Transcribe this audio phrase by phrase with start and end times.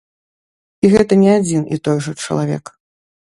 [0.87, 2.73] І гэта не адзін і той жа чалавек.